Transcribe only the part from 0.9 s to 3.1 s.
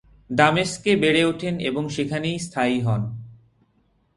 বেড়ে উঠেন এবং সেখানেই স্থায়ী হন।